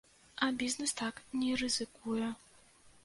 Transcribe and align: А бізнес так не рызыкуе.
А 0.35 0.47
бізнес 0.61 0.95
так 1.01 1.21
не 1.43 1.53
рызыкуе. 1.63 2.33